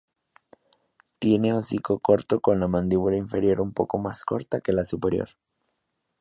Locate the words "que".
4.59-4.73